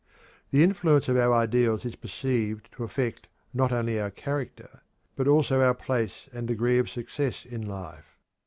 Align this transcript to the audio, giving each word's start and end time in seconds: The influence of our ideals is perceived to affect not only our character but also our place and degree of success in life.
The 0.49 0.63
influence 0.63 1.07
of 1.09 1.17
our 1.17 1.31
ideals 1.31 1.85
is 1.85 1.95
perceived 1.95 2.69
to 2.71 2.83
affect 2.83 3.27
not 3.53 3.71
only 3.71 3.99
our 3.99 4.09
character 4.09 4.81
but 5.15 5.27
also 5.27 5.61
our 5.61 5.75
place 5.75 6.27
and 6.33 6.47
degree 6.47 6.79
of 6.79 6.89
success 6.89 7.45
in 7.45 7.67
life. 7.67 8.17